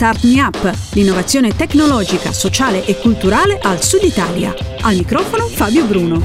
Start 0.00 0.24
Me 0.24 0.40
Up, 0.40 0.74
l'innovazione 0.94 1.54
tecnologica, 1.54 2.32
sociale 2.32 2.86
e 2.86 2.96
culturale 2.96 3.58
al 3.60 3.82
Sud 3.82 4.02
Italia. 4.02 4.54
Al 4.80 4.96
microfono 4.96 5.46
Fabio 5.46 5.84
Bruno. 5.84 6.24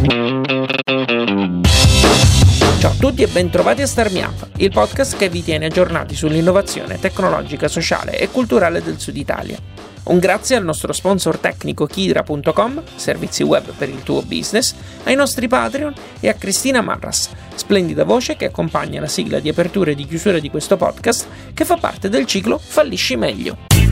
Ciao 2.79 2.91
a 2.91 2.95
tutti 2.97 3.23
e 3.23 3.27
bentrovati 3.27 3.81
a 3.81 3.85
Start 3.85 4.13
Me 4.13 4.23
Up, 4.23 4.47
il 4.55 4.71
podcast 4.71 5.17
che 5.17 5.27
vi 5.27 5.43
tiene 5.43 5.65
aggiornati 5.65 6.15
sull'innovazione 6.15 7.01
tecnologica, 7.01 7.67
sociale 7.67 8.17
e 8.17 8.29
culturale 8.29 8.81
del 8.81 8.97
Sud 8.97 9.17
Italia. 9.17 9.57
Un 10.05 10.19
grazie 10.19 10.55
al 10.55 10.63
nostro 10.63 10.93
sponsor 10.93 11.39
tecnico 11.39 11.87
Kidra.com, 11.87 12.83
servizi 12.95 13.41
web 13.41 13.73
per 13.75 13.89
il 13.89 14.03
tuo 14.03 14.21
business, 14.21 14.75
ai 15.05 15.15
nostri 15.15 15.47
Patreon 15.47 15.93
e 16.19 16.29
a 16.29 16.35
Cristina 16.35 16.81
Marras, 16.81 17.29
splendida 17.55 18.03
voce 18.03 18.35
che 18.35 18.45
accompagna 18.45 19.01
la 19.01 19.07
sigla 19.07 19.39
di 19.39 19.49
apertura 19.49 19.91
e 19.91 19.95
di 19.95 20.05
chiusura 20.05 20.37
di 20.37 20.51
questo 20.51 20.77
podcast 20.77 21.25
che 21.55 21.65
fa 21.65 21.77
parte 21.77 22.09
del 22.09 22.27
ciclo 22.27 22.59
Fallisci 22.59 23.15
meglio. 23.15 23.84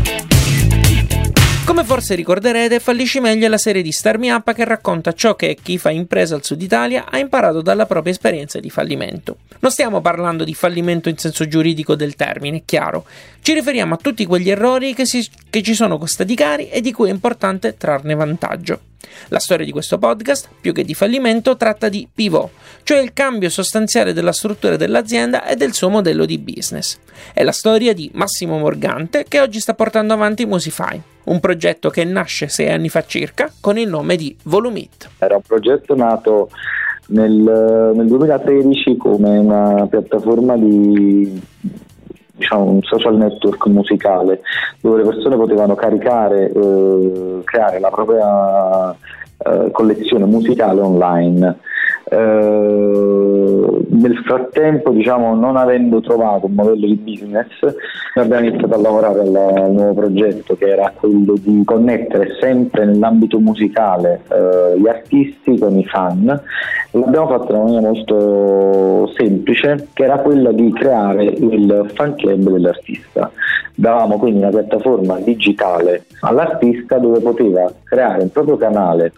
Come 1.66 1.86
forse 1.86 2.16
ricorderete, 2.16 2.82
Fallisci 2.82 3.22
meglio 3.22 3.46
è 3.46 3.48
la 3.48 3.58
serie 3.58 3.82
di 3.82 3.94
Star 3.94 4.18
Me 4.18 4.34
Up 4.34 4.54
che 4.54 4.66
racconta 4.66 5.14
ciò 5.14 5.36
che 5.38 5.58
chi 5.60 5.78
fa 5.78 5.92
impresa 5.92 6.36
al 6.36 6.44
Sud 6.44 6.62
Italia 6.62 7.06
ha 7.10 7.18
imparato 7.18 7.62
dalla 7.62 7.86
propria 7.86 8.12
esperienza 8.12 8.60
di 8.60 8.70
fallimento. 8.70 9.38
Non 9.60 9.72
stiamo 9.72 10.02
parlando 10.02 10.44
di 10.44 10.54
fallimento 10.54 11.08
in 11.08 11.18
senso 11.18 11.48
giuridico 11.48 11.96
del 11.96 12.16
termine, 12.16 12.58
è 12.58 12.62
chiaro. 12.66 13.06
Ci 13.42 13.54
riferiamo 13.54 13.94
a 13.94 13.98
tutti 13.98 14.26
quegli 14.26 14.50
errori 14.50 14.94
che, 14.94 15.06
si, 15.06 15.26
che 15.50 15.62
ci 15.62 15.74
sono 15.74 15.98
costati 15.98 16.36
cari 16.36 16.70
e 16.70 16.82
di 16.82 16.92
cui 16.92 17.08
è 17.08 17.14
importante 17.14 17.78
trarne 17.78 18.14
vantaggio. 18.14 18.82
La 19.30 19.40
storia 19.40 19.66
di 19.66 19.72
questo 19.72 19.98
podcast, 19.98 20.50
più 20.60 20.74
che 20.74 20.84
di 20.84 20.94
fallimento, 20.94 21.56
tratta 21.56 21.88
di 21.88 22.08
pivot, 22.14 22.52
cioè 22.84 23.00
il 23.00 23.14
cambio 23.14 23.50
sostanziale 23.50 24.12
della 24.12 24.34
struttura 24.34 24.76
dell'azienda 24.76 25.46
e 25.46 25.56
del 25.56 25.74
suo 25.74 25.88
modello 25.88 26.26
di 26.26 26.38
business. 26.40 27.00
È 27.34 27.42
la 27.42 27.54
storia 27.54 27.94
di 27.94 28.12
Massimo 28.14 28.58
Morgante 28.58 29.24
che 29.30 29.40
oggi 29.40 29.62
sta 29.62 29.74
portando 29.74 30.14
avanti 30.14 30.46
Musify, 30.46 31.02
un 31.26 31.40
progetto 31.40 31.90
che 31.90 32.04
nasce 32.04 32.48
sei 32.48 32.70
anni 32.70 32.90
fa 32.90 33.04
circa 33.06 33.52
con 33.60 33.78
il 33.78 33.88
nome 33.88 34.16
di 34.16 34.36
Volumit. 34.44 35.10
Era 35.20 35.36
un 35.36 35.42
progetto 35.42 35.96
nato 35.96 36.50
nel, 37.08 37.92
nel 37.96 38.08
2013 38.08 38.98
come 38.98 39.38
una 39.38 39.88
piattaforma 39.88 40.58
di 40.58 41.42
diciamo, 42.36 42.64
un 42.64 42.82
social 42.82 43.16
network 43.16 43.66
musicale 43.68 44.42
dove 44.82 44.98
le 44.98 45.10
persone 45.10 45.36
potevano 45.36 45.76
caricare, 45.76 46.52
eh, 46.52 47.42
creare 47.44 47.80
la 47.80 47.90
propria 47.90 48.92
eh, 48.92 49.72
collezione 49.72 50.26
musicale 50.26 50.82
online. 50.82 51.58
Eh, 52.14 53.86
nel 53.90 54.18
frattempo, 54.26 54.92
diciamo, 54.92 55.34
non 55.34 55.58
avendo 55.58 56.00
trovato 56.02 56.46
un 56.46 56.54
modello 56.54 56.86
di 56.86 56.96
business, 56.96 57.48
abbiamo 58.16 58.46
iniziato 58.46 58.76
a 58.76 58.78
lavorare 58.78 59.22
al, 59.22 59.36
al 59.36 59.72
nuovo 59.72 59.94
progetto 59.94 60.56
che 60.56 60.70
era 60.70 60.92
quello 60.96 61.34
di 61.40 61.64
connettere 61.66 62.38
sempre 62.40 62.86
nell'ambito 62.86 63.40
musicale 63.40 64.22
eh, 64.30 64.80
gli 64.80 64.88
artisti 64.88 65.58
con 65.58 65.78
i 65.78 65.86
fan. 65.86 66.42
L'abbiamo 66.92 67.28
fatto 67.28 67.52
in 67.52 67.58
una 67.58 67.64
maniera 67.64 67.88
molto 67.88 69.12
semplice, 69.16 69.88
che 69.94 70.04
era 70.04 70.20
quella 70.20 70.52
di 70.52 70.72
creare 70.74 71.24
il 71.24 71.92
fan 71.94 72.14
club 72.16 72.52
dell'artista. 72.52 73.32
Davamo 73.76 74.20
quindi 74.20 74.40
una 74.40 74.50
piattaforma 74.50 75.20
digitale 75.20 76.06
all'artista 76.20 77.00
dove 77.00 77.20
poteva 77.22 77.72
creare 77.84 78.22
un 78.22 78.32
proprio 78.32 78.58
canale 78.58 79.14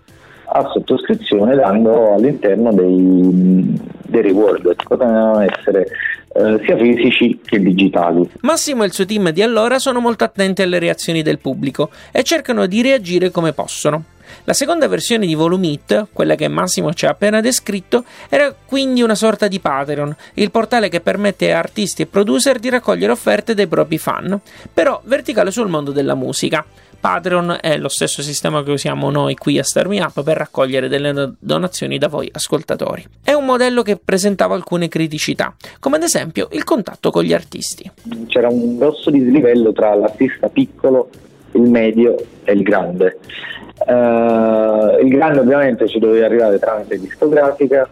a 0.57 0.69
sottoscrizione 0.71 1.53
dando 1.55 2.13
all'interno 2.13 2.71
dei, 2.71 3.77
dei 4.07 4.21
reward 4.21 4.75
che 4.75 4.85
potevano 4.87 5.41
essere 5.41 5.85
eh, 6.33 6.61
sia 6.65 6.77
fisici 6.77 7.39
che 7.43 7.59
digitali. 7.59 8.29
Massimo 8.41 8.83
e 8.83 8.85
il 8.85 8.93
suo 8.93 9.05
team 9.05 9.31
di 9.31 9.41
allora 9.41 9.79
sono 9.79 9.99
molto 9.99 10.23
attenti 10.23 10.61
alle 10.61 10.79
reazioni 10.79 11.21
del 11.23 11.39
pubblico 11.39 11.89
e 12.11 12.23
cercano 12.23 12.67
di 12.67 12.81
reagire 12.81 13.31
come 13.31 13.51
possono. 13.51 14.03
La 14.45 14.53
seconda 14.53 14.87
versione 14.87 15.25
di 15.25 15.35
Volumit, 15.35 16.07
quella 16.13 16.35
che 16.35 16.47
Massimo 16.47 16.93
ci 16.93 17.05
ha 17.05 17.09
appena 17.09 17.41
descritto, 17.41 18.03
era 18.29 18.53
quindi 18.65 19.01
una 19.01 19.15
sorta 19.15 19.47
di 19.47 19.59
Patreon, 19.59 20.15
il 20.35 20.51
portale 20.51 20.89
che 20.89 21.01
permette 21.01 21.53
a 21.53 21.59
artisti 21.59 22.03
e 22.03 22.07
producer 22.07 22.59
di 22.59 22.69
raccogliere 22.69 23.11
offerte 23.11 23.53
dei 23.53 23.67
propri 23.67 23.97
fan, 23.97 24.39
però 24.73 25.01
verticale 25.03 25.51
sul 25.51 25.67
mondo 25.67 25.91
della 25.91 26.15
musica. 26.15 26.65
Patreon 27.05 27.59
è 27.61 27.77
lo 27.77 27.87
stesso 27.87 28.23
sistema 28.23 28.63
che 28.63 28.71
usiamo 28.71 29.11
noi 29.11 29.35
qui 29.35 29.59
a 29.59 29.63
Star 29.63 29.87
Me 29.87 30.01
Up 30.01 30.23
per 30.23 30.37
raccogliere 30.37 30.87
delle 30.87 31.33
donazioni 31.37 31.99
da 31.99 32.07
voi 32.07 32.27
ascoltatori. 32.33 33.05
È 33.23 33.31
un 33.31 33.45
modello 33.45 33.83
che 33.83 33.99
presentava 34.03 34.55
alcune 34.55 34.87
criticità, 34.87 35.53
come 35.79 35.97
ad 35.97 36.01
esempio 36.01 36.47
il 36.53 36.63
contatto 36.63 37.11
con 37.11 37.21
gli 37.21 37.31
artisti. 37.31 37.91
C'era 38.25 38.47
un 38.49 38.79
grosso 38.79 39.11
dislivello 39.11 39.71
tra 39.71 39.93
l'artista 39.93 40.49
piccolo, 40.49 41.09
il 41.51 41.69
medio 41.69 42.15
e 42.43 42.53
il 42.53 42.63
grande. 42.63 43.19
Uh, 43.85 44.97
il 44.99 45.09
grande 45.09 45.41
ovviamente 45.41 45.87
ci 45.87 45.99
doveva 45.99 46.25
arrivare 46.25 46.57
tramite 46.57 46.99
discografica, 46.99 47.87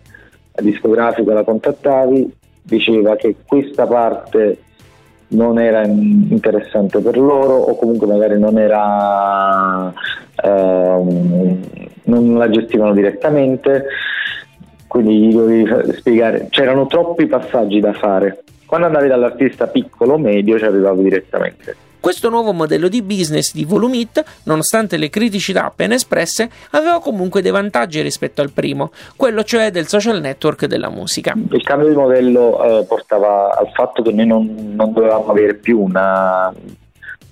la 0.54 0.62
discografica 0.64 1.34
la 1.34 1.44
contattavi, 1.44 2.34
diceva 2.64 3.16
che 3.16 3.36
questa 3.46 3.86
parte 3.86 4.58
non 5.34 5.60
era 5.60 5.84
interessante 5.86 7.00
per 7.00 7.18
loro 7.18 7.56
o 7.56 7.76
comunque 7.76 8.08
magari 8.08 8.40
non 8.40 8.58
era 8.58 9.94
ehm, 10.44 11.60
non 12.04 12.38
la 12.38 12.50
gestivano 12.50 12.94
direttamente. 12.94 13.86
Quindi 14.88 15.28
gli 15.28 15.34
dovevi 15.34 15.94
spiegare 15.94 16.48
c'erano 16.50 16.86
troppi 16.86 17.26
passaggi 17.26 17.80
da 17.80 17.94
fare. 17.94 18.44
Quando 18.66 18.88
andavi 18.88 19.08
dall'artista 19.08 19.68
piccolo 19.68 20.18
medio 20.18 20.58
ci 20.58 20.66
arrivavi 20.66 21.04
direttamente 21.04 21.83
questo 22.04 22.28
nuovo 22.28 22.52
modello 22.52 22.90
di 22.90 23.02
business 23.02 23.54
di 23.54 23.64
Volumit, 23.64 24.22
nonostante 24.44 24.98
le 24.98 25.10
criticità 25.10 25.64
appena 25.64 25.94
espresse, 25.94 26.50
aveva 26.72 27.00
comunque 27.00 27.42
dei 27.42 27.52
vantaggi 27.52 28.02
rispetto 28.02 28.42
al 28.42 28.52
primo, 28.52 28.92
quello 29.16 29.42
cioè 29.46 29.72
del 29.72 29.88
social 29.88 30.20
network 30.20 30.66
della 30.66 30.90
musica. 30.90 31.34
Il 31.52 31.64
cambio 31.64 31.88
di 31.88 31.96
modello 31.96 32.62
eh, 32.62 32.84
portava 32.84 33.58
al 33.58 33.70
fatto 33.72 34.02
che 34.02 34.12
noi 34.12 34.28
non, 34.28 34.74
non 34.76 34.92
dovevamo 34.92 35.28
avere 35.28 35.54
più 35.54 35.80
una, 35.80 36.54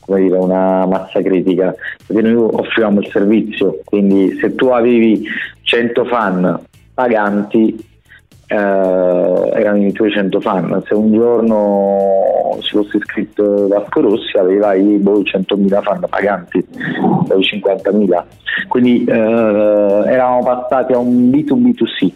dire, 0.06 0.38
una 0.38 0.86
massa 0.86 1.22
critica, 1.22 1.76
perché 2.08 2.22
noi 2.22 2.36
offrivamo 2.36 3.02
il 3.02 3.10
servizio, 3.12 3.82
quindi 3.84 4.38
se 4.40 4.56
tu 4.56 4.68
avevi 4.68 5.26
100 5.64 6.06
fan 6.06 6.62
paganti 6.94 7.91
eh, 8.52 9.60
erano 9.60 9.86
i 9.86 9.94
tuoi 9.94 10.12
100 10.12 10.42
fan, 10.42 10.84
se 10.86 10.94
un 10.94 11.14
giorno 11.14 12.58
si 12.60 12.76
fosse 12.76 12.98
iscritto 12.98 13.68
Vasco 13.70 14.02
Rossi 14.02 14.38
aveva 14.38 14.74
i 14.74 14.98
boh, 14.98 15.22
100.000 15.22 15.82
fan 15.82 16.06
paganti, 16.10 16.66
poi 17.28 17.40
50.000, 17.40 18.24
quindi 18.68 19.06
eh, 19.06 19.14
eravamo 19.14 20.44
passati 20.44 20.92
a 20.92 20.98
un 20.98 21.30
B2B2C, 21.30 22.12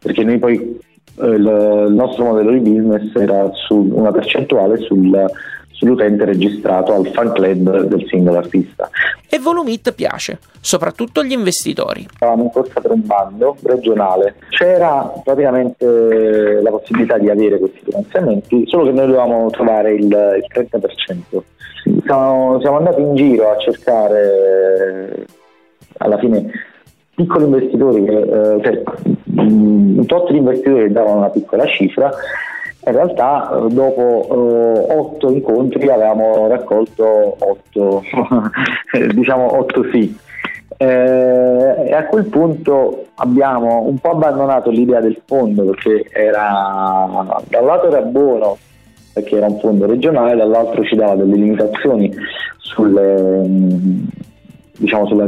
perché 0.00 0.22
noi 0.22 0.38
poi 0.38 0.78
eh, 1.20 1.26
il 1.26 1.86
nostro 1.90 2.24
modello 2.24 2.50
di 2.50 2.58
business 2.58 3.14
era 3.16 3.50
su 3.54 3.90
una 3.94 4.12
percentuale 4.12 4.76
sul 4.76 5.10
sull'utente 5.78 6.24
registrato 6.24 6.92
al 6.92 7.06
fan 7.08 7.32
club 7.32 7.82
del 7.82 8.04
singolo 8.08 8.38
artista. 8.38 8.90
E 9.28 9.38
Volumit 9.38 9.92
piace, 9.92 10.38
soprattutto 10.60 11.20
agli 11.20 11.32
investitori. 11.32 12.06
Eravamo 12.18 12.44
in 12.44 12.50
corsa 12.50 12.80
per 12.80 12.90
un 12.90 13.02
bando 13.04 13.56
regionale, 13.62 14.34
c'era 14.48 15.12
praticamente 15.22 16.60
la 16.60 16.70
possibilità 16.70 17.16
di 17.16 17.30
avere 17.30 17.58
questi 17.58 17.80
finanziamenti, 17.84 18.64
solo 18.66 18.84
che 18.84 18.90
noi 18.90 19.06
dovevamo 19.06 19.50
trovare 19.50 19.94
il, 19.94 20.04
il 20.04 20.46
30%. 20.52 21.38
Siamo, 22.04 22.60
siamo 22.60 22.76
andati 22.78 23.00
in 23.00 23.14
giro 23.14 23.50
a 23.50 23.56
cercare 23.58 25.26
alla 25.98 26.18
fine 26.18 26.50
piccoli 27.14 27.44
investitori, 27.44 28.04
che, 28.04 28.18
eh, 28.18 28.62
cioè, 28.62 28.82
un 29.36 30.04
tot 30.06 30.30
di 30.30 30.38
investitori 30.38 30.86
che 30.86 30.92
davano 30.92 31.18
una 31.18 31.30
piccola 31.30 31.66
cifra 31.66 32.10
in 32.86 32.92
realtà 32.92 33.66
dopo 33.68 34.26
eh, 34.30 34.94
otto 34.94 35.30
incontri 35.30 35.88
avevamo 35.88 36.46
raccolto 36.46 37.36
otto, 37.38 38.02
diciamo 39.14 39.58
otto 39.58 39.84
sì. 39.90 40.16
Eh, 40.80 41.84
e 41.86 41.92
a 41.92 42.06
quel 42.06 42.26
punto 42.26 43.06
abbiamo 43.16 43.82
un 43.82 43.98
po' 43.98 44.10
abbandonato 44.10 44.70
l'idea 44.70 45.00
del 45.00 45.20
fondo 45.26 45.64
perché 45.64 46.08
era 46.12 47.26
da 47.48 47.58
un 47.58 47.66
lato 47.66 47.88
era 47.88 48.02
buono 48.02 48.56
perché 49.12 49.36
era 49.36 49.46
un 49.46 49.58
fondo 49.58 49.86
regionale, 49.86 50.36
dall'altro 50.36 50.84
ci 50.84 50.94
dava 50.94 51.16
delle 51.16 51.34
limitazioni 51.34 52.12
sulle, 52.58 53.46
diciamo 54.78 55.06
sulla, 55.06 55.26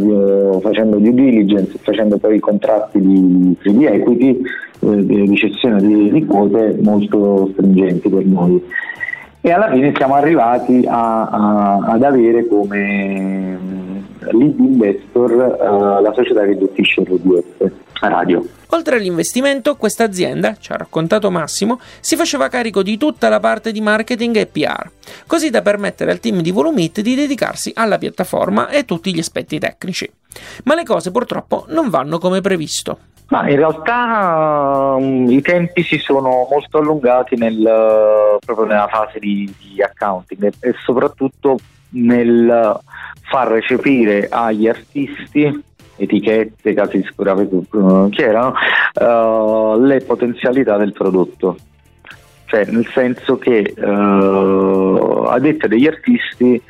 facendo 0.60 0.96
due 0.96 1.12
diligence, 1.12 1.76
facendo 1.82 2.16
poi 2.18 2.38
contratti 2.38 3.00
di, 3.00 3.56
di 3.62 3.84
equity 3.84 4.40
eh, 4.80 5.04
di 5.04 5.36
cessione 5.36 5.80
di, 5.80 6.10
di, 6.10 6.24
quote 6.24 6.78
molto 6.80 7.50
stringenti 7.52 8.08
per 8.08 8.24
noi. 8.24 8.62
E 9.42 9.50
alla 9.50 9.70
fine 9.70 9.92
siamo 9.96 10.14
arrivati 10.14 10.84
a, 10.86 11.26
a, 11.26 11.76
ad 11.76 12.02
avere 12.02 12.46
come 12.46 13.58
lead 14.32 14.58
investor 14.58 15.30
uh, 15.32 16.02
la 16.02 16.12
società 16.14 16.44
che 16.44 16.58
gestisce 16.58 17.02
RDS. 17.02 17.72
Radio. 18.08 18.44
Oltre 18.68 18.96
all'investimento, 18.96 19.76
questa 19.76 20.04
azienda, 20.04 20.56
ci 20.58 20.72
ha 20.72 20.76
raccontato 20.76 21.30
Massimo, 21.30 21.80
si 22.00 22.16
faceva 22.16 22.48
carico 22.48 22.82
di 22.82 22.96
tutta 22.96 23.28
la 23.28 23.40
parte 23.40 23.72
di 23.72 23.80
marketing 23.80 24.36
e 24.36 24.46
PR, 24.46 24.88
così 25.26 25.50
da 25.50 25.62
permettere 25.62 26.10
al 26.10 26.20
team 26.20 26.40
di 26.40 26.50
Volumit 26.52 27.00
di 27.00 27.14
dedicarsi 27.14 27.72
alla 27.74 27.98
piattaforma 27.98 28.68
e 28.68 28.84
tutti 28.84 29.12
gli 29.12 29.18
aspetti 29.18 29.58
tecnici. 29.58 30.10
Ma 30.64 30.74
le 30.74 30.84
cose 30.84 31.10
purtroppo 31.10 31.64
non 31.68 31.90
vanno 31.90 32.18
come 32.18 32.40
previsto. 32.40 32.98
Ma 33.30 33.48
in 33.48 33.56
realtà 33.56 34.96
um, 34.96 35.30
i 35.30 35.40
tempi 35.40 35.84
si 35.84 35.98
sono 35.98 36.48
molto 36.50 36.78
allungati 36.78 37.36
nel, 37.36 38.38
proprio 38.44 38.66
nella 38.66 38.88
fase 38.88 39.20
di, 39.20 39.52
di 39.58 39.80
accounting 39.80 40.44
e, 40.44 40.52
e 40.60 40.74
soprattutto 40.84 41.58
nel 41.90 42.80
far 43.22 43.48
recepire 43.48 44.28
agli 44.28 44.66
artisti 44.66 45.62
etichette, 46.00 46.74
casi 46.74 46.98
discografici 46.98 47.66
che 48.10 48.24
erano, 48.24 48.54
uh, 48.94 49.80
le 49.80 50.00
potenzialità 50.00 50.76
del 50.76 50.92
prodotto. 50.92 51.56
Cioè, 52.46 52.64
nel 52.66 52.86
senso 52.86 53.38
che 53.38 53.74
uh, 53.76 55.24
a 55.28 55.38
detta 55.38 55.68
degli 55.68 55.86
artisti 55.86 56.60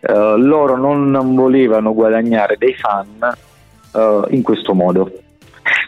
uh, 0.00 0.36
loro 0.36 0.76
non 0.76 1.34
volevano 1.34 1.92
guadagnare 1.92 2.56
dei 2.58 2.74
fan 2.74 3.06
in 4.28 4.42
questo 4.42 4.74
modo. 4.74 5.10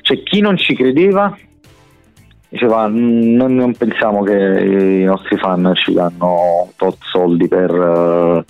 Cioè, 0.03 0.23
chi 0.25 0.41
non 0.41 0.57
ci 0.57 0.75
credeva 0.75 1.37
diceva 2.51 2.89
non, 2.89 3.55
non, 3.55 3.73
pensiamo 3.75 4.23
che 4.25 4.35
i 4.35 5.05
nostri 5.05 5.39
fan 5.39 5.71
ci 5.75 5.93
danno 5.93 6.69
tot 6.77 6.97
soldi 7.01 7.47
per 7.47 7.71
uh, 7.71 8.45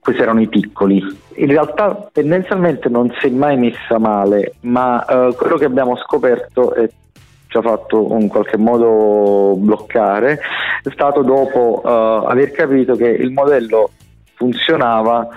questi 0.00 0.20
erano 0.20 0.40
i 0.40 0.48
piccoli. 0.48 1.00
In 1.36 1.46
realtà 1.46 2.10
tendenzialmente 2.12 2.88
non 2.88 3.14
si 3.18 3.28
è 3.28 3.30
mai 3.30 3.56
messa 3.56 3.98
male 3.98 4.54
ma 4.62 5.04
uh, 5.08 5.34
quello 5.34 5.56
che 5.56 5.66
abbiamo 5.66 5.96
scoperto 5.96 6.74
e 6.74 6.90
ci 7.46 7.56
ha 7.56 7.62
fatto 7.62 8.08
in 8.18 8.26
qualche 8.26 8.58
modo 8.58 9.54
bloccare 9.56 10.40
è 10.82 10.90
stato 10.90 11.22
dopo 11.22 11.80
uh, 11.84 12.26
aver 12.26 12.50
capito 12.50 12.96
che 12.96 13.06
il 13.06 13.30
modello 13.30 13.90
funzionava 14.34 15.28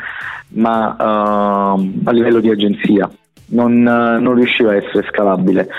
ma 0.49 0.95
a 0.97 2.11
livello 2.11 2.39
di 2.39 2.49
agenzia. 2.49 3.09
Non, 3.49 3.81
non 3.81 4.33
riusciva 4.33 4.71
a 4.71 4.75
essere 4.75 5.07
scalabile 5.09 5.69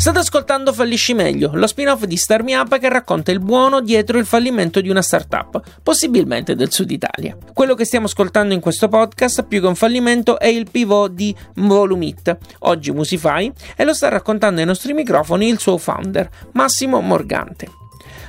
State 0.00 0.18
ascoltando 0.18 0.72
Fallisci 0.72 1.12
Meglio, 1.12 1.50
lo 1.52 1.66
spin-off 1.66 2.04
di 2.04 2.16
Star 2.16 2.42
Me 2.42 2.56
Up 2.56 2.78
che 2.78 2.88
racconta 2.88 3.32
il 3.32 3.38
buono 3.38 3.82
dietro 3.82 4.16
il 4.16 4.24
fallimento 4.24 4.80
di 4.80 4.88
una 4.88 5.02
startup, 5.02 5.60
possibilmente 5.82 6.54
del 6.54 6.72
sud 6.72 6.90
Italia. 6.90 7.36
Quello 7.52 7.74
che 7.74 7.84
stiamo 7.84 8.06
ascoltando 8.06 8.54
in 8.54 8.60
questo 8.60 8.88
podcast, 8.88 9.44
più 9.44 9.60
che 9.60 9.66
un 9.66 9.74
fallimento, 9.74 10.38
è 10.38 10.46
il 10.46 10.70
pivot 10.70 11.12
di 11.12 11.36
Volumit, 11.56 12.34
oggi 12.60 12.92
Musify, 12.92 13.52
e 13.76 13.84
lo 13.84 13.92
sta 13.92 14.08
raccontando 14.08 14.60
ai 14.60 14.66
nostri 14.66 14.94
microfoni 14.94 15.46
il 15.46 15.58
suo 15.58 15.76
founder, 15.76 16.30
Massimo 16.52 17.00
Morgante. 17.02 17.68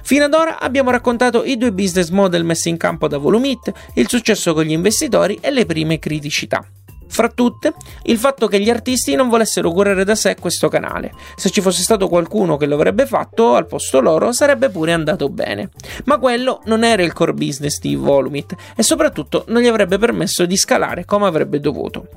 Fino 0.03 0.25
ad 0.25 0.33
ora 0.33 0.59
abbiamo 0.59 0.91
raccontato 0.91 1.45
i 1.45 1.55
due 1.57 1.71
business 1.71 2.09
model 2.09 2.43
messi 2.43 2.67
in 2.67 2.75
campo 2.75 3.07
da 3.07 3.17
Volumit, 3.17 3.71
il 3.95 4.09
successo 4.09 4.53
con 4.53 4.65
gli 4.65 4.71
investitori 4.71 5.37
e 5.39 5.51
le 5.51 5.65
prime 5.65 5.99
criticità. 5.99 6.65
Fra 7.11 7.27
tutte, 7.27 7.73
il 8.03 8.17
fatto 8.17 8.47
che 8.47 8.57
gli 8.61 8.69
artisti 8.69 9.15
non 9.15 9.27
volessero 9.27 9.69
curare 9.69 10.05
da 10.05 10.15
sé 10.15 10.35
questo 10.39 10.69
canale. 10.69 11.11
Se 11.35 11.49
ci 11.49 11.59
fosse 11.59 11.81
stato 11.81 12.07
qualcuno 12.07 12.55
che 12.55 12.65
lo 12.65 12.75
avrebbe 12.75 13.05
fatto 13.05 13.55
al 13.55 13.67
posto 13.67 13.99
loro, 13.99 14.31
sarebbe 14.31 14.69
pure 14.69 14.93
andato 14.93 15.27
bene. 15.27 15.71
Ma 16.05 16.17
quello 16.19 16.61
non 16.65 16.85
era 16.85 17.03
il 17.03 17.11
core 17.11 17.33
business 17.33 17.81
di 17.81 17.95
Volumit 17.95 18.55
e 18.77 18.81
soprattutto 18.81 19.43
non 19.49 19.61
gli 19.61 19.67
avrebbe 19.67 19.97
permesso 19.97 20.45
di 20.45 20.55
scalare 20.55 21.03
come 21.03 21.25
avrebbe 21.25 21.59
dovuto. 21.59 22.07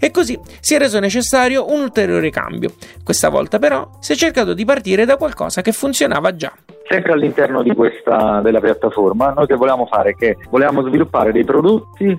E 0.00 0.10
così 0.10 0.36
si 0.58 0.74
è 0.74 0.78
reso 0.78 0.98
necessario 0.98 1.70
un 1.70 1.80
ulteriore 1.80 2.28
cambio. 2.30 2.74
Questa 3.04 3.28
volta 3.28 3.60
però 3.60 3.90
si 4.00 4.10
è 4.12 4.16
cercato 4.16 4.54
di 4.54 4.64
partire 4.64 5.04
da 5.04 5.16
qualcosa 5.16 5.62
che 5.62 5.70
funzionava 5.70 6.34
già 6.34 6.52
sempre 6.88 7.12
all'interno 7.12 7.62
questa 7.74 8.40
della 8.42 8.60
piattaforma 8.60 9.32
noi 9.32 9.46
che 9.46 9.54
volevamo 9.54 9.86
fare 9.86 10.14
che 10.14 10.36
volevamo 10.50 10.82
sviluppare 10.82 11.32
dei 11.32 11.44
prodotti 11.44 12.18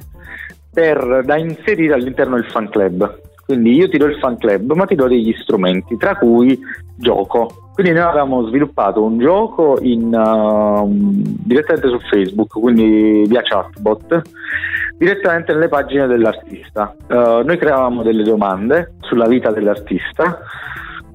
per, 0.74 1.22
da 1.24 1.38
inserire 1.38 1.94
all'interno 1.94 2.36
del 2.36 2.46
fan 2.46 2.70
club. 2.70 3.20
Quindi 3.46 3.76
io 3.76 3.90
ti 3.90 3.98
do 3.98 4.06
il 4.06 4.18
fan 4.18 4.38
club, 4.38 4.72
ma 4.74 4.86
ti 4.86 4.96
do 4.96 5.08
degli 5.08 5.34
strumenti, 5.42 5.98
tra 5.98 6.16
cui 6.16 6.58
gioco. 6.96 7.70
Quindi 7.74 7.92
noi 7.92 8.04
avevamo 8.04 8.48
sviluppato 8.48 9.04
un 9.04 9.20
gioco 9.20 9.78
in, 9.82 10.14
uh, 10.14 10.88
direttamente 10.88 11.90
su 11.90 12.00
Facebook, 12.10 12.60
quindi 12.60 13.26
via 13.28 13.42
chatbot, 13.42 14.22
direttamente 14.98 15.54
nelle 15.54 15.68
pagine 15.68 16.08
dell'artista. 16.08 16.96
Uh, 17.08 17.44
noi 17.44 17.58
creavamo 17.58 18.02
delle 18.02 18.24
domande 18.24 18.94
sulla 19.02 19.28
vita 19.28 19.52
dell'artista, 19.52 20.40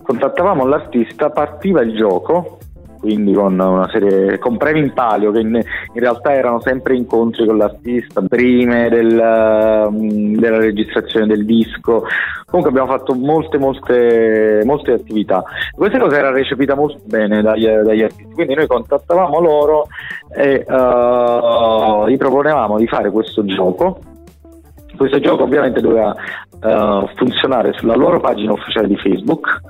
contattavamo 0.03 0.67
l'artista, 0.67 1.31
partiva 1.31 1.81
il 1.81 1.97
gioco 1.97 2.59
quindi 2.99 3.33
con 3.33 3.59
una 3.59 3.89
serie 3.91 4.39
con 4.39 4.57
premi 4.57 4.81
in 4.81 4.93
palio 4.93 5.31
che 5.31 5.41
in, 5.41 5.55
in, 5.55 6.01
realtà 6.01 6.35
erano 6.35 6.61
sempre 6.61 6.97
incontri 6.97 7.47
con 7.47 7.57
l'artista 7.57 8.21
prima 8.23 8.89
del, 8.89 9.89
mm, 9.91 10.37
della 10.37 10.59
registrazione 10.59 11.27
del 11.27 11.45
disco. 11.45 12.05
Comunque 12.47 12.71
abbiamo 12.71 12.97
fatto 12.97 13.15
molte 13.15 13.59
molte 13.59 14.63
molte 14.65 14.93
attività. 14.93 15.43
Questa 15.75 15.99
cosa 15.99 16.19
era 16.19 16.31
recepita 16.31 16.75
molto 16.75 17.01
bene 17.05 17.43
dagli, 17.43 17.67
dagli 17.67 18.03
artisti 18.03 18.29
quindi 18.39 18.55
noi 18.55 18.69
contattavamo 18.69 19.41
loro 19.41 19.89
e 20.33 20.65
uh, 20.67 22.07
gli 22.07 22.17
proponevamo 22.17 22.79
di 22.79 22.87
fare 22.87 23.11
questo 23.11 23.45
gioco. 23.45 23.99
Questo 24.97 25.19
gioco 25.19 25.43
ovviamente 25.43 25.81
doveva 25.81 26.15
uh, 26.61 27.09
funzionare 27.17 27.73
sulla 27.75 27.97
loro 27.97 28.21
pagina 28.21 28.53
ufficiale 28.53 28.87
di 28.87 28.97
Facebook 28.97 29.61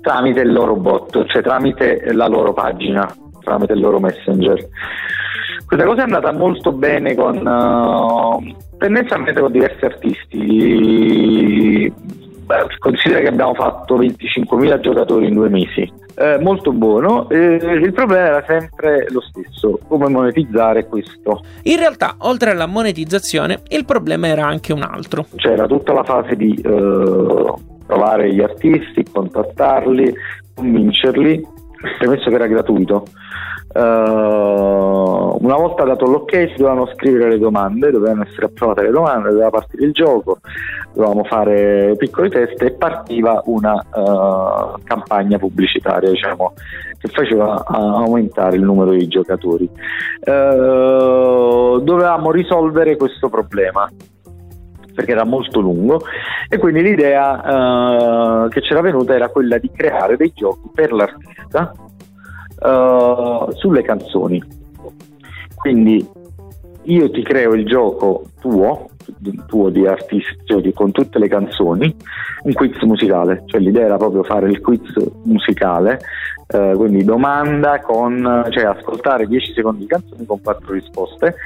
tramite 0.00 0.40
il 0.40 0.52
loro 0.52 0.76
bot, 0.76 1.26
cioè 1.26 1.42
tramite 1.42 2.12
la 2.12 2.26
loro 2.26 2.52
pagina, 2.52 3.12
tramite 3.42 3.72
il 3.72 3.80
loro 3.80 4.00
messenger. 4.00 4.68
Questa 5.66 5.86
cosa 5.86 6.00
è 6.00 6.04
andata 6.04 6.32
molto 6.32 6.72
bene 6.72 7.14
con 7.14 7.46
uh, 7.46 8.56
tendenzialmente 8.76 9.40
con 9.40 9.52
diversi 9.52 9.84
artisti. 9.84 11.92
Beh, 12.46 12.66
considera 12.80 13.20
che 13.20 13.28
abbiamo 13.28 13.54
fatto 13.54 13.96
25.000 13.96 14.80
giocatori 14.80 15.28
in 15.28 15.34
due 15.34 15.48
mesi. 15.48 15.88
Eh, 16.16 16.38
molto 16.40 16.72
buono. 16.72 17.28
Eh, 17.28 17.54
il 17.54 17.92
problema 17.92 18.26
era 18.26 18.44
sempre 18.44 19.06
lo 19.10 19.20
stesso: 19.20 19.78
come 19.86 20.08
monetizzare 20.08 20.86
questo. 20.86 21.42
In 21.62 21.78
realtà, 21.78 22.16
oltre 22.18 22.50
alla 22.50 22.66
monetizzazione, 22.66 23.60
il 23.68 23.84
problema 23.84 24.26
era 24.26 24.44
anche 24.44 24.72
un 24.72 24.82
altro. 24.82 25.26
C'era 25.36 25.66
tutta 25.66 25.92
la 25.92 26.02
fase 26.02 26.34
di 26.34 26.60
uh, 26.64 27.69
trovare 27.90 28.32
gli 28.32 28.40
artisti, 28.40 29.04
contattarli, 29.10 30.14
convincerli, 30.54 31.44
premesso 31.98 32.28
che 32.28 32.34
era 32.34 32.46
gratuito. 32.46 33.04
Uh, 33.72 35.36
una 35.38 35.54
volta 35.54 35.84
dato 35.84 36.04
l'ok 36.06 36.32
si 36.32 36.54
dovevano 36.56 36.90
scrivere 36.94 37.30
le 37.30 37.38
domande, 37.38 37.92
dovevano 37.92 38.22
essere 38.22 38.46
approvate 38.46 38.82
le 38.82 38.90
domande, 38.90 39.30
doveva 39.30 39.50
partire 39.50 39.84
il 39.84 39.92
gioco, 39.92 40.38
dovevamo 40.92 41.22
fare 41.22 41.94
piccoli 41.96 42.30
test 42.30 42.60
e 42.62 42.72
partiva 42.72 43.40
una 43.44 43.74
uh, 43.74 44.80
campagna 44.82 45.38
pubblicitaria 45.38 46.10
diciamo, 46.10 46.54
che 46.98 47.08
faceva 47.08 47.64
aumentare 47.64 48.56
il 48.56 48.62
numero 48.62 48.90
di 48.90 49.06
giocatori. 49.06 49.70
Uh, 50.20 51.80
dovevamo 51.80 52.32
risolvere 52.32 52.96
questo 52.96 53.28
problema 53.28 53.88
perché 54.94 55.12
era 55.12 55.24
molto 55.24 55.60
lungo 55.60 56.02
e 56.48 56.58
quindi 56.58 56.82
l'idea 56.82 58.44
uh, 58.44 58.48
che 58.48 58.60
c'era 58.60 58.80
venuta 58.80 59.14
era 59.14 59.28
quella 59.28 59.58
di 59.58 59.70
creare 59.72 60.16
dei 60.16 60.32
giochi 60.34 60.70
per 60.74 60.92
l'artista 60.92 61.72
uh, 62.60 63.50
sulle 63.52 63.82
canzoni. 63.82 64.42
Quindi 65.56 66.08
io 66.84 67.10
ti 67.10 67.22
creo 67.22 67.52
il 67.52 67.66
gioco 67.66 68.24
tuo, 68.40 68.88
tuo 69.46 69.68
di 69.68 69.86
artista, 69.86 70.34
cioè 70.44 70.72
con 70.72 70.90
tutte 70.90 71.18
le 71.18 71.28
canzoni, 71.28 71.94
un 72.42 72.52
quiz 72.52 72.80
musicale, 72.82 73.42
cioè 73.46 73.60
l'idea 73.60 73.84
era 73.84 73.96
proprio 73.96 74.22
fare 74.22 74.48
il 74.48 74.60
quiz 74.60 74.80
musicale, 75.24 76.00
eh, 76.52 76.72
quindi 76.74 77.04
domanda 77.04 77.80
con, 77.80 78.46
cioè 78.50 78.64
ascoltare 78.64 79.26
10 79.26 79.52
secondi 79.52 79.80
di 79.80 79.86
canzoni 79.86 80.26
con 80.26 80.40
4 80.40 80.72
risposte 80.72 81.36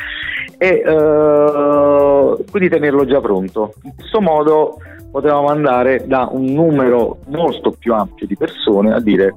e 0.57 0.83
eh, 0.85 2.45
quindi 2.51 2.69
tenerlo 2.69 3.05
già 3.05 3.21
pronto. 3.21 3.75
In 3.83 3.95
questo 3.97 4.21
modo 4.21 4.79
potevamo 5.11 5.49
andare 5.49 6.05
da 6.07 6.29
un 6.31 6.45
numero 6.47 7.19
molto 7.27 7.71
più 7.71 7.93
ampio 7.95 8.27
di 8.27 8.37
persone 8.37 8.93
a 8.93 9.01
dire 9.01 9.35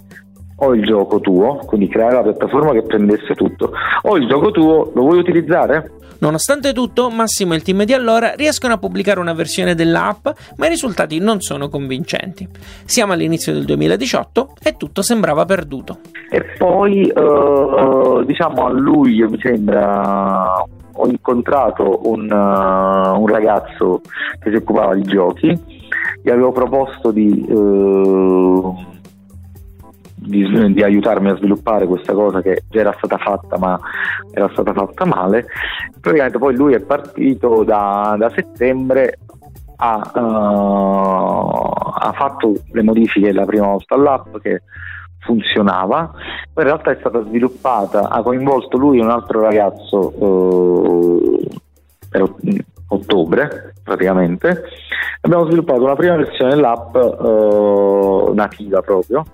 ho 0.59 0.73
il 0.73 0.83
gioco 0.85 1.19
tuo, 1.19 1.57
quindi 1.65 1.87
creare 1.87 2.15
la 2.15 2.23
piattaforma 2.23 2.71
che 2.71 2.81
prendesse 2.83 3.35
tutto, 3.35 3.71
ho 4.01 4.17
il 4.17 4.27
gioco 4.27 4.51
tuo, 4.51 4.91
lo 4.93 5.01
vuoi 5.01 5.19
utilizzare? 5.19 5.91
Nonostante 6.19 6.73
tutto, 6.73 7.11
Massimo 7.11 7.53
e 7.53 7.57
il 7.57 7.61
team 7.61 7.83
di 7.83 7.93
allora 7.93 8.33
riescono 8.33 8.73
a 8.73 8.77
pubblicare 8.77 9.19
una 9.19 9.33
versione 9.33 9.75
dell'app, 9.75 10.27
ma 10.55 10.65
i 10.65 10.69
risultati 10.69 11.19
non 11.19 11.41
sono 11.41 11.69
convincenti. 11.69 12.47
Siamo 12.85 13.13
all'inizio 13.13 13.53
del 13.53 13.65
2018 13.65 14.53
e 14.63 14.77
tutto 14.77 15.03
sembrava 15.03 15.45
perduto. 15.45 15.99
E 16.31 16.43
poi, 16.57 17.11
uh, 17.13 18.23
diciamo 18.23 18.65
a 18.65 18.71
luglio, 18.71 19.29
mi 19.29 19.39
sembra, 19.39 20.59
ho 20.59 21.07
incontrato 21.07 21.99
un, 22.05 22.31
uh, 22.31 23.21
un 23.21 23.27
ragazzo 23.27 24.01
che 24.39 24.49
si 24.49 24.55
occupava 24.55 24.95
di 24.95 25.03
giochi, 25.03 25.49
gli 26.23 26.29
avevo 26.31 26.51
proposto 26.51 27.11
di, 27.11 27.45
uh, 27.47 28.75
di, 30.27 30.73
di, 30.73 30.83
aiutarmi 30.83 31.29
a 31.29 31.35
sviluppare 31.35 31.87
questa 31.87 32.13
cosa 32.13 32.41
che 32.41 32.63
già 32.69 32.79
era 32.79 32.93
stata 32.97 33.17
fatta 33.17 33.57
ma 33.57 33.79
era 34.31 34.49
stata 34.51 34.73
fatta 34.73 35.05
male. 35.05 35.45
Praticamente 35.99 36.37
poi 36.37 36.55
lui 36.55 36.73
è 36.73 36.79
partito 36.79 37.63
da, 37.63 38.15
da 38.17 38.29
settembre 38.29 39.19
ha, 39.77 40.11
uh, 40.13 41.71
ha, 41.99 42.11
fatto 42.13 42.53
le 42.71 42.81
modifiche 42.81 43.31
la 43.31 43.45
prima 43.45 43.67
volta 43.67 43.95
all'app 43.95 44.37
che 44.37 44.63
funzionava, 45.19 46.11
poi 46.53 46.63
in 46.63 46.69
realtà 46.69 46.91
è 46.91 46.97
stata 46.99 47.23
sviluppata, 47.23 48.09
ha 48.09 48.21
coinvolto 48.21 48.77
lui 48.77 48.99
e 48.99 49.03
un 49.03 49.09
altro 49.09 49.41
ragazzo 49.41 50.23
uh, 50.23 51.47
per 52.09 52.33
ottobre 52.87 53.73
praticamente, 53.83 54.63
abbiamo 55.21 55.45
sviluppato 55.45 55.83
una 55.83 55.95
prima 55.95 56.15
versione 56.15 56.55
dell'app 56.55 56.95
uh, 56.95 58.31
nativa 58.33 58.81
proprio, 58.81 59.25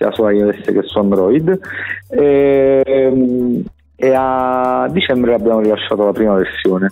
sia 0.00 0.10
su 0.12 0.26
iOS 0.26 0.62
che 0.64 0.82
su 0.82 0.98
Android 0.98 1.60
e, 2.08 3.62
e 3.94 4.14
a 4.14 4.88
dicembre 4.90 5.34
abbiamo 5.34 5.60
rilasciato 5.60 6.04
la 6.06 6.12
prima 6.12 6.34
versione. 6.34 6.88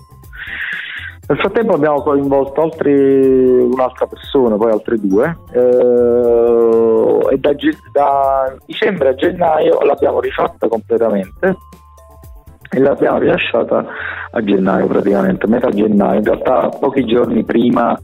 Nel 1.26 1.38
frattempo 1.38 1.74
abbiamo 1.74 2.02
coinvolto 2.02 2.62
altri, 2.62 2.92
un'altra 2.92 4.06
persona, 4.06 4.56
poi 4.56 4.72
altre 4.72 4.98
due, 4.98 5.36
eh, 5.52 7.32
e 7.32 7.38
da, 7.38 7.52
da, 7.92 8.56
dicembre 8.64 9.08
a 9.08 9.14
gennaio 9.14 9.80
l'abbiamo 9.80 10.20
rifatta 10.20 10.68
completamente 10.68 11.56
e 12.70 12.78
l'abbiamo 12.80 13.18
rilasciata 13.18 13.84
a 14.30 14.42
gennaio 14.42 14.86
praticamente, 14.86 15.46
metà 15.46 15.68
gennaio, 15.68 16.18
in 16.18 16.24
realtà 16.24 16.68
pochi 16.68 17.04
giorni 17.04 17.44
prima 17.44 17.98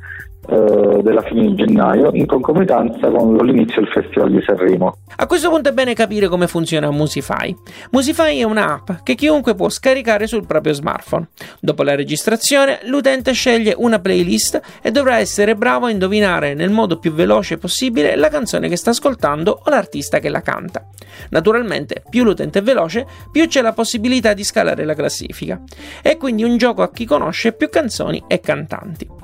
eh, 0.47 1.03
della 1.03 1.23
fine 1.23 1.47
di 1.47 1.55
gennaio 1.55 2.11
in 2.13 2.27
concomitanza 2.27 3.09
con 3.11 3.37
l'inizio 3.37 3.83
del 3.83 3.91
Festival 3.91 4.31
di 4.31 4.43
Sanremo. 4.45 4.97
A 5.17 5.27
questo 5.27 5.49
punto 5.49 5.69
è 5.69 5.73
bene 5.73 5.95
capire 5.95 6.29
come 6.29 6.47
funziona 6.47 6.91
Musify. 6.91 7.55
Musify 7.91 8.39
è 8.39 8.43
un'app 8.43 8.91
che 9.03 9.15
chiunque 9.15 9.55
può 9.55 9.69
scaricare 9.69 10.27
sul 10.27 10.47
proprio 10.47 10.73
smartphone. 10.73 11.29
Dopo 11.61 11.83
la 11.83 11.95
registrazione, 11.95 12.81
l'utente 12.85 13.33
sceglie 13.33 13.75
una 13.77 14.01
playlist 14.01 14.61
e 14.83 14.91
dovrà 14.91 15.19
essere 15.19 15.55
bravo 15.55 15.87
a 15.87 15.91
indovinare 15.91 16.55
nel 16.55 16.71
modo 16.71 16.99
più 16.99 17.13
veloce 17.13 17.59
possibile 17.59 18.17
la 18.17 18.29
canzone 18.29 18.69
che 18.69 18.77
sta 18.77 18.91
ascoltando 18.91 19.61
o 19.65 19.71
l'artista 19.71 20.19
che 20.19 20.29
la 20.29 20.43
canta. 20.43 20.87
Naturalmente, 21.31 22.03
più 22.09 22.25
l'utente 22.25 22.59
è 22.59 22.63
veloce, 22.63 23.07
più 23.31 23.47
c'è 23.47 23.63
la 23.63 23.73
possibilità 23.73 24.35
di 24.35 24.45
scalare 24.45 24.85
la 24.85 24.95
classifica. 24.95 25.61
È 26.03 26.17
quindi 26.17 26.43
un 26.45 26.57
gioco 26.57 26.83
a 26.83 26.91
chi 26.91 27.05
conosce 27.05 27.53
più 27.53 27.69
canzoni 27.69 28.23
e 28.27 28.41
cantanti. 28.41 29.24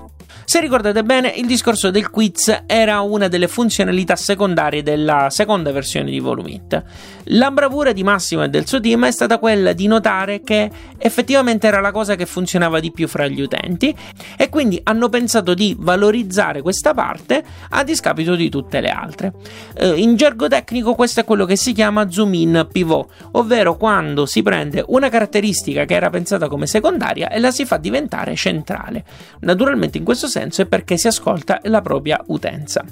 Se 0.51 0.59
ricordate 0.59 1.05
bene, 1.05 1.33
il 1.37 1.47
discorso 1.47 1.93
del 1.93 2.11
quiz 2.11 2.65
era 2.67 3.03
una 3.03 3.29
delle 3.29 3.47
funzionalità 3.47 4.17
secondarie 4.17 4.83
della 4.83 5.29
seconda 5.31 5.71
versione 5.71 6.11
di 6.11 6.19
Volumit. 6.19 6.83
La 7.27 7.53
bravura 7.53 7.93
di 7.93 8.03
Massimo 8.03 8.43
e 8.43 8.49
del 8.49 8.67
suo 8.67 8.81
team 8.81 9.07
è 9.07 9.13
stata 9.13 9.39
quella 9.39 9.73
di 9.73 9.87
notare 9.87 10.43
che 10.43 10.69
effettivamente 10.99 11.69
era 11.69 11.79
la 11.79 11.93
cosa 11.93 12.17
che 12.17 12.27
funzionava 12.27 12.81
di 12.81 12.91
più 12.91 13.07
fra 13.07 13.29
gli 13.29 13.41
utenti 13.41 13.95
e 14.37 14.49
quindi 14.49 14.81
hanno 14.83 15.09
pensato 15.09 15.55
di 15.55 15.77
valorizzare 15.79 16.63
questa 16.63 16.95
parte 16.95 17.45
a 17.69 17.85
discapito 17.85 18.35
di 18.35 18.51
tutte 18.51 18.81
le 18.81 18.89
altre. 18.89 19.33
Eh, 19.77 20.01
in 20.01 20.17
gergo 20.17 20.49
tecnico 20.49 20.97
questo 20.97 21.21
è 21.21 21.25
quello 21.25 21.45
che 21.45 21.55
si 21.55 21.73
chiama 21.73 22.11
zoom 22.11 22.35
in 22.35 22.67
pivot, 22.73 23.09
ovvero 23.35 23.77
quando 23.77 24.27
si 24.27 24.43
prende 24.43 24.83
una 24.89 25.11
caratteristica 25.11 25.85
che 25.85 25.95
era 25.95 26.11
pensata 26.11 26.49
come 26.49 26.67
secondaria 26.67 27.29
e 27.29 27.39
la 27.39 27.53
si 27.53 27.65
fa 27.65 27.77
diventare 27.77 28.35
centrale. 28.35 29.05
Naturalmente 29.43 29.97
in 29.97 30.03
questo 30.03 30.27
senso 30.27 30.39
è 30.41 30.67
perché 30.67 30.97
si 30.97 31.07
ascolta 31.07 31.61
la 31.65 31.81
propria 31.81 32.23
utenza. 32.27 32.85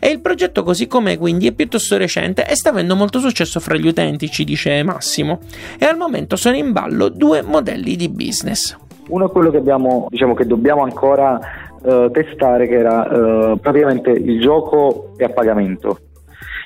E 0.00 0.10
il 0.10 0.20
progetto 0.20 0.62
così 0.62 0.86
com'è 0.86 1.18
quindi 1.18 1.46
è 1.48 1.52
piuttosto 1.52 1.96
recente 1.96 2.46
e 2.46 2.54
sta 2.54 2.70
avendo 2.70 2.94
molto 2.94 3.18
successo 3.18 3.60
fra 3.60 3.76
gli 3.76 3.86
utenti, 3.86 4.30
ci 4.30 4.44
dice 4.44 4.82
Massimo, 4.82 5.40
e 5.78 5.86
al 5.86 5.96
momento 5.96 6.36
sono 6.36 6.56
in 6.56 6.72
ballo 6.72 7.08
due 7.08 7.42
modelli 7.42 7.96
di 7.96 8.08
business. 8.08 8.76
Uno 9.08 9.26
è 9.26 9.30
quello 9.30 9.50
che 9.50 9.58
abbiamo, 9.58 10.06
diciamo 10.08 10.34
che 10.34 10.46
dobbiamo 10.46 10.82
ancora 10.82 11.38
uh, 11.82 12.10
testare, 12.10 12.66
che 12.66 12.74
era 12.74 13.52
uh, 13.52 13.58
praticamente 13.58 14.10
il 14.10 14.40
gioco 14.40 15.12
è 15.16 15.24
a 15.24 15.30
pagamento. 15.30 15.98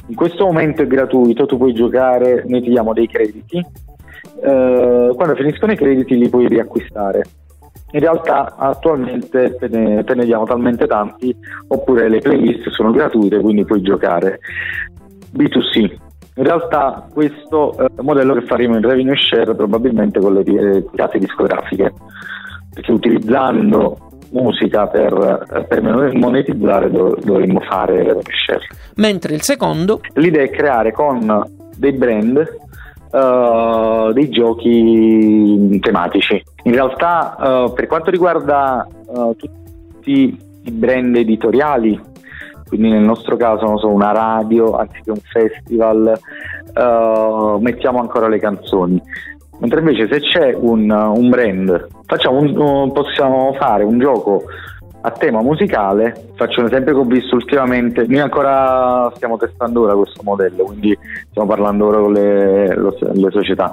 In 0.06 0.14
questo 0.14 0.44
momento 0.44 0.82
è 0.82 0.87
gratuito, 0.87 1.47
tu 1.47 1.56
puoi 1.56 1.75
giocare, 1.75 2.44
noi 2.47 2.62
ti 2.62 2.70
diamo 2.70 2.92
dei 2.92 3.08
crediti, 3.08 3.56
uh, 3.58 5.14
quando 5.14 5.35
finiscono 5.35 5.73
i 5.73 5.76
crediti 5.76 6.16
li 6.16 6.28
puoi 6.28 6.47
riacquistare 6.49 7.25
in 7.90 8.00
realtà 8.00 8.54
attualmente 8.57 9.57
te 9.57 9.68
ne, 9.68 10.04
te 10.04 10.14
ne, 10.14 10.25
diamo 10.25 10.45
talmente 10.45 10.87
tanti 10.87 11.35
oppure 11.68 12.09
le 12.09 12.18
playlist 12.21 12.68
sono 12.71 12.90
gratuite 12.90 13.40
quindi 13.40 13.64
puoi 13.64 13.83
giocare. 13.83 14.40
B2C 15.37 16.07
in 16.38 16.45
realtà 16.45 17.04
questo 17.12 17.76
è 17.76 17.83
un 17.97 18.04
modello 18.04 18.33
che 18.35 18.42
faremo 18.42 18.76
in 18.76 18.83
revenue 18.83 19.16
share 19.16 19.57
probabilmente 19.57 20.21
con 20.21 20.35
le 20.35 20.42
eh, 20.42 20.85
case 20.95 21.18
discografiche. 21.18 21.92
Perché 22.73 22.92
utilizzando 22.92 23.99
musica 24.30 24.87
per, 24.87 25.66
per 25.66 25.83
monetizzare 26.14 26.92
dovremmo 26.92 27.59
fare 27.68 27.97
revenue 27.97 28.23
share. 28.47 28.61
Mentre 28.97 29.35
il 29.35 29.42
secondo? 29.42 30.00
L'idea 30.14 30.45
è 30.45 30.50
creare 30.50 30.92
con 30.92 31.42
dei 31.76 31.92
brand 31.92 32.57
uh, 33.10 34.12
dei 34.12 34.28
giochi 34.28 35.78
tematici. 35.80 36.42
In 36.64 36.72
realtà, 36.72 37.36
uh, 37.38 37.72
per 37.72 37.86
quanto 37.86 38.10
riguarda 38.10 38.86
uh, 39.06 39.34
tutti 39.36 40.38
i 40.62 40.70
brand 40.70 41.16
editoriali, 41.16 42.00
quindi 42.66 42.90
nel 42.90 43.02
nostro 43.02 43.36
caso 43.36 43.78
so, 43.78 43.88
una 43.88 44.12
radio 44.12 44.76
anziché 44.76 45.10
un 45.10 45.20
festival, 45.22 46.18
mettiamo 47.60 47.98
ancora 47.98 48.28
le 48.28 48.38
canzoni. 48.38 49.02
Mentre 49.60 49.80
invece 49.80 50.06
se 50.06 50.20
c'è 50.20 50.54
un, 50.54 50.90
un 50.90 51.28
brand, 51.30 51.88
un, 52.28 52.92
possiamo 52.92 53.52
fare 53.54 53.82
un 53.84 53.98
gioco 53.98 54.44
a 55.00 55.10
tema 55.12 55.42
musicale, 55.42 56.30
faccio 56.34 56.60
un 56.60 56.66
esempio 56.66 56.94
che 56.94 57.00
ho 57.00 57.04
visto 57.04 57.36
ultimamente, 57.36 58.04
noi 58.08 58.18
ancora 58.18 59.10
stiamo 59.14 59.36
testando 59.36 59.82
ora 59.82 59.94
questo 59.94 60.22
modello, 60.24 60.64
quindi 60.64 60.98
stiamo 61.30 61.48
parlando 61.48 61.86
ora 61.86 61.98
con 61.98 62.12
le, 62.12 62.76
le 62.76 63.30
società. 63.30 63.70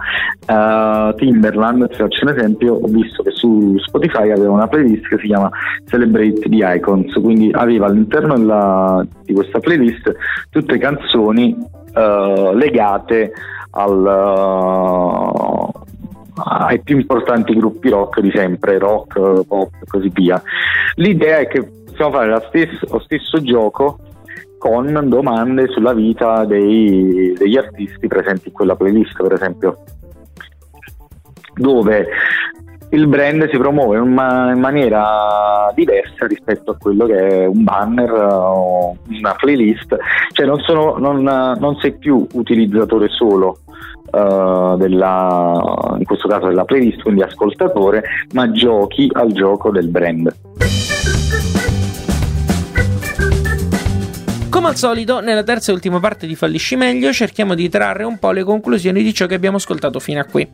Uh, 0.47 1.15
Timberland, 1.15 1.89
ti 1.89 1.95
faccio 1.95 2.25
un 2.25 2.35
esempio, 2.35 2.75
ho 2.75 2.87
visto 2.87 3.23
che 3.23 3.31
su 3.31 3.75
Spotify 3.79 4.29
aveva 4.29 4.51
una 4.51 4.67
playlist 4.67 5.07
che 5.07 5.17
si 5.17 5.27
chiama 5.27 5.49
Celebrate 5.87 6.47
the 6.47 6.75
Icons, 6.75 7.13
quindi 7.13 7.51
aveva 7.51 7.87
all'interno 7.87 8.37
della, 8.37 9.05
di 9.23 9.33
questa 9.33 9.59
playlist 9.59 10.13
tutte 10.51 10.77
canzoni 10.77 11.57
uh, 11.57 12.53
legate 12.53 13.31
al, 13.71 14.03
uh, 14.03 15.69
ai 16.43 16.79
più 16.81 16.97
importanti 16.97 17.55
gruppi 17.55 17.89
rock 17.89 18.19
di 18.19 18.31
sempre, 18.33 18.77
rock, 18.77 19.45
pop 19.45 19.69
e 19.81 19.85
così 19.87 20.09
via. 20.13 20.41
L'idea 20.95 21.39
è 21.39 21.47
che 21.47 21.63
possiamo 21.85 22.11
fare 22.11 22.45
stesso, 22.47 22.87
lo 22.89 22.99
stesso 22.99 23.41
gioco 23.41 23.99
con 24.57 24.99
domande 25.07 25.67
sulla 25.67 25.93
vita 25.93 26.45
dei, 26.45 27.33
degli 27.37 27.57
artisti 27.57 28.07
presenti 28.07 28.47
in 28.47 28.53
quella 28.53 28.75
playlist, 28.75 29.21
per 29.21 29.33
esempio, 29.33 29.77
dove 31.53 32.07
il 32.89 33.07
brand 33.07 33.49
si 33.49 33.57
promuove 33.57 33.97
in, 33.97 34.13
ma- 34.13 34.51
in, 34.51 34.59
maniera 34.59 35.71
diversa 35.75 36.25
rispetto 36.27 36.71
a 36.71 36.77
quello 36.77 37.05
che 37.05 37.43
è 37.43 37.45
un 37.45 37.63
banner 37.63 38.11
o 38.11 38.97
una 39.07 39.33
playlist, 39.33 39.95
cioè 40.31 40.45
non, 40.45 40.59
sono, 40.59 40.97
non, 40.97 41.21
non 41.21 41.75
sei 41.77 41.97
più 41.97 42.25
utilizzatore 42.33 43.07
solo 43.09 43.59
uh, 44.11 44.77
della, 44.77 45.95
in 45.97 46.05
questo 46.05 46.27
caso 46.27 46.47
della 46.47 46.65
playlist, 46.65 47.01
quindi 47.01 47.21
ascoltatore, 47.21 48.03
ma 48.33 48.51
giochi 48.51 49.09
al 49.13 49.31
gioco 49.31 49.71
del 49.71 49.87
brand. 49.89 50.33
Come 54.65 54.77
al 54.77 54.83
solito, 54.83 55.19
nella 55.19 55.43
terza 55.43 55.69
e 55.69 55.75
ultima 55.75 55.99
parte 55.99 56.25
di 56.25 56.33
Fallisci 56.33 56.75
Meglio 56.75 57.13
cerchiamo 57.13 57.53
di 57.53 57.69
trarre 57.69 58.03
un 58.03 58.17
po' 58.17 58.31
le 58.31 58.43
conclusioni 58.43 59.03
di 59.03 59.13
ciò 59.13 59.27
che 59.27 59.35
abbiamo 59.35 59.57
ascoltato 59.57 59.99
fino 59.99 60.19
a 60.19 60.23
qui. 60.23 60.49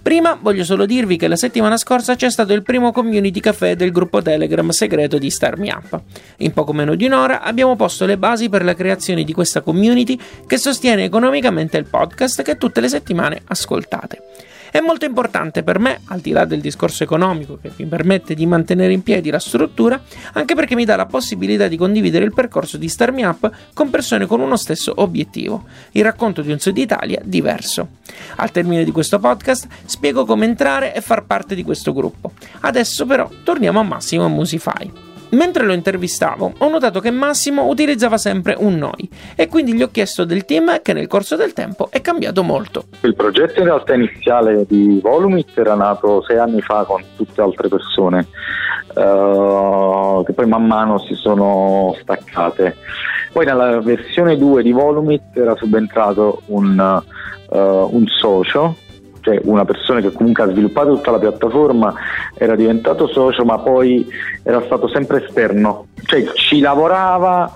Prima 0.00 0.38
voglio 0.40 0.62
solo 0.62 0.86
dirvi 0.86 1.16
che 1.16 1.26
la 1.26 1.34
settimana 1.34 1.76
scorsa 1.76 2.14
c'è 2.14 2.30
stato 2.30 2.52
il 2.52 2.62
primo 2.62 2.92
community 2.92 3.40
caffè 3.40 3.74
del 3.74 3.90
gruppo 3.90 4.22
Telegram 4.22 4.68
segreto 4.68 5.18
di 5.18 5.30
Star 5.30 5.58
Me 5.58 5.72
Up. 5.72 6.00
In 6.36 6.52
poco 6.52 6.72
meno 6.72 6.94
di 6.94 7.06
un'ora 7.06 7.42
abbiamo 7.42 7.74
posto 7.74 8.06
le 8.06 8.16
basi 8.16 8.48
per 8.48 8.62
la 8.62 8.74
creazione 8.76 9.24
di 9.24 9.32
questa 9.32 9.62
community 9.62 10.16
che 10.46 10.58
sostiene 10.58 11.02
economicamente 11.02 11.76
il 11.76 11.86
podcast 11.86 12.42
che 12.42 12.58
tutte 12.58 12.80
le 12.80 12.88
settimane 12.88 13.42
ascoltate. 13.46 14.22
È 14.76 14.80
molto 14.82 15.06
importante 15.06 15.62
per 15.62 15.78
me, 15.78 16.00
al 16.08 16.20
di 16.20 16.32
là 16.32 16.44
del 16.44 16.60
discorso 16.60 17.02
economico 17.02 17.58
che 17.58 17.70
mi 17.76 17.86
permette 17.86 18.34
di 18.34 18.44
mantenere 18.44 18.92
in 18.92 19.02
piedi 19.02 19.30
la 19.30 19.38
struttura, 19.38 19.98
anche 20.34 20.54
perché 20.54 20.74
mi 20.74 20.84
dà 20.84 20.96
la 20.96 21.06
possibilità 21.06 21.66
di 21.66 21.78
condividere 21.78 22.26
il 22.26 22.34
percorso 22.34 22.76
di 22.76 22.86
Start 22.86 23.14
Me 23.14 23.24
Up 23.24 23.50
con 23.72 23.88
persone 23.88 24.26
con 24.26 24.40
uno 24.40 24.58
stesso 24.58 24.92
obiettivo, 24.96 25.64
il 25.92 26.04
racconto 26.04 26.42
di 26.42 26.52
un 26.52 26.58
Sud 26.58 26.76
Italia 26.76 27.22
diverso. 27.24 27.88
Al 28.34 28.50
termine 28.50 28.84
di 28.84 28.90
questo 28.90 29.18
podcast 29.18 29.66
spiego 29.86 30.26
come 30.26 30.44
entrare 30.44 30.94
e 30.94 31.00
far 31.00 31.24
parte 31.24 31.54
di 31.54 31.64
questo 31.64 31.94
gruppo. 31.94 32.32
Adesso 32.60 33.06
però 33.06 33.30
torniamo 33.44 33.80
a 33.80 33.82
Massimo 33.82 34.28
Musify. 34.28 35.05
Mentre 35.30 35.64
lo 35.64 35.72
intervistavo, 35.72 36.52
ho 36.58 36.68
notato 36.68 37.00
che 37.00 37.10
Massimo 37.10 37.66
utilizzava 37.66 38.16
sempre 38.16 38.54
un 38.56 38.76
noi 38.76 39.08
e 39.34 39.48
quindi 39.48 39.74
gli 39.74 39.82
ho 39.82 39.90
chiesto 39.90 40.24
del 40.24 40.44
team 40.44 40.80
che 40.82 40.92
nel 40.92 41.08
corso 41.08 41.34
del 41.36 41.52
tempo 41.52 41.88
è 41.90 42.00
cambiato 42.00 42.42
molto. 42.42 42.84
Il 43.00 43.14
progetto 43.16 43.58
in 43.58 43.66
realtà 43.66 43.94
iniziale 43.94 44.64
di 44.68 45.00
Volumit 45.02 45.50
era 45.58 45.74
nato 45.74 46.22
sei 46.22 46.38
anni 46.38 46.60
fa 46.60 46.84
con 46.84 47.02
tutte 47.16 47.40
altre 47.40 47.68
persone 47.68 48.28
uh, 48.94 50.22
che 50.24 50.32
poi 50.32 50.46
man 50.46 50.66
mano 50.66 50.98
si 51.00 51.14
sono 51.14 51.94
staccate. 52.00 52.76
Poi 53.32 53.44
nella 53.44 53.80
versione 53.80 54.38
2 54.38 54.62
di 54.62 54.72
Volumit 54.72 55.22
era 55.34 55.56
subentrato 55.56 56.42
un, 56.46 57.02
uh, 57.48 57.56
un 57.56 58.06
socio 58.06 58.76
cioè 59.26 59.40
una 59.42 59.64
persona 59.64 60.00
che 60.00 60.12
comunque 60.12 60.44
ha 60.44 60.50
sviluppato 60.50 60.94
tutta 60.94 61.10
la 61.10 61.18
piattaforma 61.18 61.92
era 62.34 62.54
diventato 62.54 63.08
socio 63.08 63.44
ma 63.44 63.58
poi 63.58 64.06
era 64.44 64.62
stato 64.62 64.86
sempre 64.86 65.24
esterno, 65.24 65.88
cioè 66.04 66.22
ci 66.34 66.60
lavorava 66.60 67.52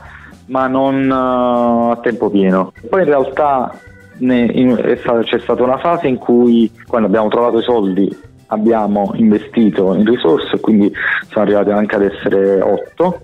ma 0.46 0.66
non 0.66 1.08
uh, 1.08 1.92
a 1.92 1.98
tempo 2.02 2.28
pieno. 2.28 2.72
Poi 2.88 3.02
in 3.02 3.06
realtà 3.06 3.72
ne, 4.18 4.50
in, 4.52 4.96
stata, 4.98 5.22
c'è 5.22 5.38
stata 5.38 5.62
una 5.62 5.78
fase 5.78 6.08
in 6.08 6.16
cui 6.16 6.68
quando 6.88 7.06
abbiamo 7.06 7.28
trovato 7.28 7.58
i 7.58 7.62
soldi 7.62 8.28
abbiamo 8.46 9.12
investito 9.14 9.94
in 9.94 10.04
risorse 10.04 10.58
quindi 10.58 10.92
siamo 11.28 11.42
arrivati 11.46 11.70
anche 11.70 11.94
ad 11.94 12.02
essere 12.02 12.60
8 12.60 13.20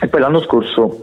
e 0.00 0.06
poi 0.06 0.20
l'anno 0.20 0.40
scorso 0.42 1.00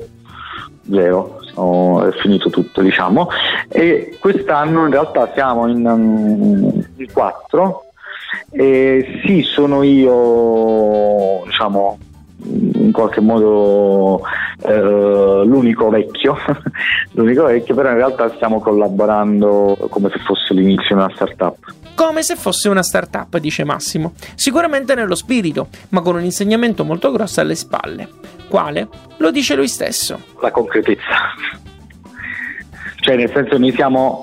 zero 0.89 1.41
oh, 1.60 2.06
è 2.06 2.12
finito 2.13 2.50
tutto 2.50 2.82
diciamo 2.82 3.30
e 3.68 4.18
quest'anno 4.20 4.86
in 4.86 4.92
realtà 4.92 5.32
siamo 5.34 5.68
in, 5.68 5.86
um, 5.86 6.86
in 6.96 7.12
quattro 7.12 7.86
e 8.51 9.22
sì 9.25 9.42
sono 9.42 9.84
io 9.84 11.44
diciamo 11.46 11.98
in 12.42 12.92
qualche 12.92 13.20
modo 13.20 14.22
eh, 14.62 15.44
l'unico 15.44 15.89
vecchio 15.89 16.38
l'unico 17.13 17.44
vecchio 17.46 17.75
però 17.75 17.89
in 17.89 17.96
realtà 17.96 18.32
stiamo 18.36 18.60
collaborando 18.60 19.78
come 19.89 20.10
se 20.10 20.20
fosse 20.20 20.54
l'inizio 20.54 20.96
di 20.96 21.01
una 21.01 21.12
startup 21.13 21.58
come 22.00 22.24
se 22.24 22.38
fosse 22.38 22.70
una 22.70 22.82
startup, 22.82 23.38
dice 23.39 23.66
Massimo. 23.66 24.13
Sicuramente 24.36 24.96
nello 24.96 25.16
spirito, 25.16 25.68
ma 25.89 26.00
con 26.00 26.16
un 26.16 26.24
insegnamento 26.24 26.86
molto 26.86 27.12
grosso 27.12 27.42
alle 27.42 27.56
spalle. 27.56 28.08
Quale? 28.50 28.88
Lo 29.18 29.32
dice 29.32 29.56
lui 29.56 29.68
stesso. 29.68 30.20
La 30.41 30.51
concretezza. 30.51 31.34
Cioè, 32.96 33.15
nel 33.15 33.32
senso, 33.32 33.58
noi 33.58 33.72
siamo, 33.72 34.22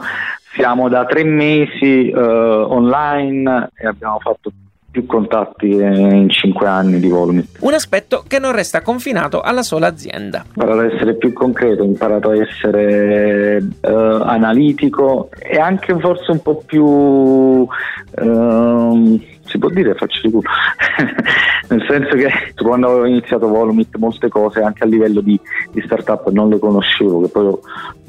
siamo 0.55 0.89
da 0.89 1.07
tre 1.07 1.25
mesi 1.25 2.11
uh, 2.13 2.19
online 2.19 3.71
e 3.77 3.87
abbiamo 3.87 4.19
fatto 4.19 4.51
più 4.91 5.07
contatti 5.07 5.71
in 5.71 6.29
cinque 6.31 6.67
anni 6.67 6.99
di 6.99 7.09
Volumit. 7.09 7.59
Un 7.61 7.75
aspetto 7.75 8.25
che 8.27 8.39
non 8.39 8.53
resta 8.53 8.81
confinato 8.81 9.43
alla 9.43 9.63
sola 9.63 9.87
azienda. 9.87 10.41
Ho 10.41 10.45
imparato 10.55 10.81
ad 10.81 10.93
essere 10.93 11.17
più 11.17 11.33
concreto, 11.33 11.83
ho 11.83 11.87
imparato 11.87 12.31
a 12.31 12.37
essere 12.37 13.59
uh, 13.59 14.23
analitico 14.23 15.29
e 15.39 15.59
anche 15.59 15.97
forse 15.99 16.33
un 16.33 16.43
po' 16.43 16.63
più... 16.67 16.85
Uh, 16.85 17.69
si 19.47 19.59
può 19.59 19.69
dire 19.71 19.95
faccio 19.95 20.21
di 20.23 20.31
culo 20.31 20.49
nel 21.69 21.85
senso 21.89 22.17
che 22.17 22.31
quando 22.63 22.89
avevo 22.89 23.07
iniziato 23.07 23.49
Volumit 23.49 23.97
molte 23.97 24.29
cose 24.29 24.61
anche 24.61 24.85
a 24.85 24.87
livello 24.87 25.21
di, 25.21 25.39
di 25.73 25.81
startup 25.83 26.29
non 26.31 26.49
le 26.49 26.59
conoscevo 26.59 27.23
che 27.23 27.29
poi 27.29 27.55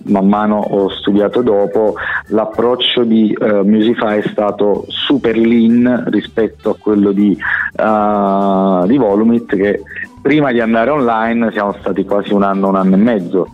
man 0.07 0.27
mano 0.27 0.59
ho 0.59 0.89
studiato 0.89 1.41
dopo. 1.41 1.95
L'approccio 2.27 3.03
di 3.03 3.35
uh, 3.37 3.63
Musify 3.63 4.19
è 4.19 4.27
stato 4.27 4.85
super 4.87 5.37
lean 5.37 6.05
rispetto 6.07 6.71
a 6.71 6.75
quello 6.77 7.11
di, 7.11 7.37
uh, 7.77 8.85
di 8.85 8.97
Volumit 8.97 9.55
che 9.55 9.81
prima 10.21 10.51
di 10.51 10.59
andare 10.59 10.89
online 10.89 11.51
siamo 11.51 11.75
stati 11.79 12.03
quasi 12.03 12.33
un 12.33 12.43
anno 12.43 12.67
un 12.67 12.75
anno 12.75 12.95
e 12.95 12.97
mezzo 12.97 13.47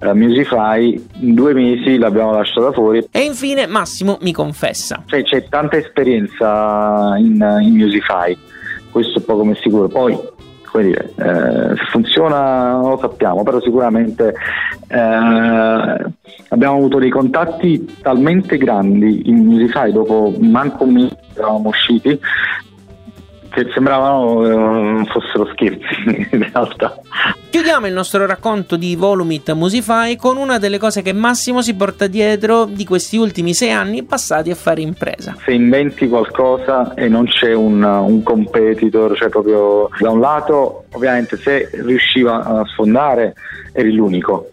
uh, 0.00 0.10
Musify 0.14 1.02
in 1.20 1.34
due 1.34 1.52
mesi 1.54 1.98
l'abbiamo 1.98 2.32
lasciata 2.32 2.72
fuori. 2.72 3.06
E 3.10 3.20
infine 3.20 3.66
Massimo 3.66 4.18
mi 4.22 4.32
confessa. 4.32 5.02
Cioè, 5.06 5.22
c'è 5.22 5.48
tanta 5.48 5.76
esperienza 5.76 7.14
in, 7.18 7.58
in 7.62 7.74
Musify 7.74 8.36
questo 8.90 9.18
è 9.18 9.22
poco 9.22 9.40
come 9.40 9.54
sicuro. 9.56 9.88
Poi 9.88 10.18
come 10.64 10.84
dire, 10.84 11.12
eh, 11.16 11.76
se 11.76 11.84
funziona 11.90 12.72
non 12.72 12.90
lo 12.90 12.98
sappiamo, 12.98 13.42
però 13.42 13.60
sicuramente 13.60 14.34
eh, 14.88 14.96
abbiamo 16.48 16.76
avuto 16.76 16.98
dei 16.98 17.10
contatti 17.10 17.96
talmente 18.02 18.58
grandi 18.58 19.28
in 19.28 19.46
Musify 19.46 19.90
dopo 19.92 20.34
manco 20.38 20.84
un 20.84 20.92
mese 20.92 21.16
eravamo 21.34 21.68
usciti 21.68 22.20
che 23.50 23.66
sembravano 23.72 25.00
eh, 25.00 25.04
fossero 25.06 25.46
scherzi 25.52 26.28
in 26.32 26.50
realtà. 26.52 27.00
Chiudiamo 27.78 27.96
il 27.96 28.04
nostro 28.04 28.26
racconto 28.26 28.76
di 28.76 28.96
Volumit 28.96 29.52
Musify 29.52 30.16
con 30.16 30.36
una 30.36 30.58
delle 30.58 30.78
cose 30.78 31.00
che 31.00 31.12
Massimo 31.12 31.62
si 31.62 31.76
porta 31.76 32.08
dietro 32.08 32.64
di 32.64 32.84
questi 32.84 33.16
ultimi 33.16 33.54
sei 33.54 33.70
anni 33.70 34.02
passati 34.02 34.50
a 34.50 34.56
fare 34.56 34.80
impresa. 34.80 35.36
Se 35.44 35.52
inventi 35.52 36.08
qualcosa 36.08 36.94
e 36.94 37.06
non 37.06 37.26
c'è 37.26 37.54
un, 37.54 37.80
un 37.84 38.24
competitor, 38.24 39.16
cioè 39.16 39.28
proprio 39.28 39.90
da 40.00 40.10
un 40.10 40.18
lato 40.18 40.86
ovviamente 40.90 41.36
se 41.36 41.70
riusciva 41.72 42.42
a 42.42 42.64
sfondare 42.64 43.34
eri 43.72 43.92
l'unico, 43.92 44.50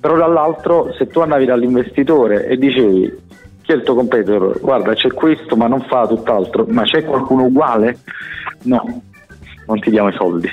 però 0.00 0.16
dall'altro 0.16 0.92
se 0.98 1.06
tu 1.06 1.20
andavi 1.20 1.44
dall'investitore 1.44 2.48
e 2.48 2.56
dicevi 2.56 3.12
chi 3.62 3.72
è 3.72 3.74
il 3.76 3.82
tuo 3.84 3.94
competitor? 3.94 4.58
Guarda, 4.60 4.94
c'è 4.94 5.12
questo, 5.12 5.54
ma 5.54 5.68
non 5.68 5.82
fa 5.82 6.06
tutt'altro. 6.06 6.66
Ma 6.68 6.82
c'è 6.82 7.04
qualcuno 7.04 7.44
uguale? 7.44 7.98
No, 8.62 9.02
non 9.66 9.80
ti 9.80 9.90
diamo 9.90 10.08
i 10.08 10.14
soldi. 10.14 10.50